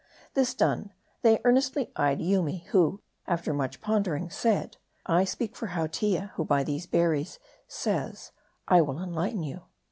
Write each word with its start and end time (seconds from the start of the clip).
This 0.33 0.55
done, 0.55 0.89
they 1.21 1.39
earnestly 1.45 1.91
eyed 1.95 2.21
Yoomy; 2.23 2.65
who, 2.71 3.03
after 3.27 3.53
much 3.53 3.81
pondering, 3.81 4.31
said" 4.31 4.77
I 5.05 5.25
speak 5.25 5.55
for 5.55 5.67
Hautia; 5.77 6.31
who 6.37 6.43
by 6.43 6.63
these 6.63 6.87
ber 6.87 7.11
ries 7.11 7.37
says, 7.67 8.31
I 8.67 8.81
will 8.81 8.97
enlighten 8.99 9.43
you." 9.43 9.61